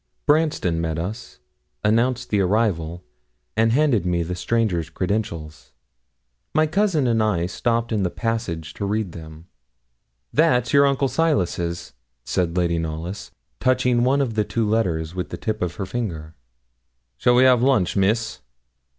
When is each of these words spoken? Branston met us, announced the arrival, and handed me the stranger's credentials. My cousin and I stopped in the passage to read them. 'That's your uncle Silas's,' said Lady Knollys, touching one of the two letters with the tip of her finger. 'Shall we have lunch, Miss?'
Branston 0.25 0.81
met 0.81 0.97
us, 0.97 1.37
announced 1.83 2.31
the 2.31 2.41
arrival, 2.41 3.03
and 3.55 3.71
handed 3.71 4.03
me 4.03 4.23
the 4.23 4.33
stranger's 4.33 4.89
credentials. 4.89 5.73
My 6.55 6.65
cousin 6.65 7.05
and 7.05 7.21
I 7.21 7.45
stopped 7.45 7.91
in 7.91 8.01
the 8.01 8.09
passage 8.09 8.73
to 8.73 8.85
read 8.87 9.11
them. 9.11 9.45
'That's 10.33 10.73
your 10.73 10.87
uncle 10.87 11.07
Silas's,' 11.07 11.93
said 12.23 12.57
Lady 12.57 12.79
Knollys, 12.79 13.29
touching 13.59 14.03
one 14.03 14.21
of 14.21 14.33
the 14.33 14.43
two 14.43 14.67
letters 14.67 15.13
with 15.13 15.29
the 15.29 15.37
tip 15.37 15.61
of 15.61 15.75
her 15.75 15.85
finger. 15.85 16.33
'Shall 17.19 17.35
we 17.35 17.43
have 17.43 17.61
lunch, 17.61 17.95
Miss?' 17.95 18.39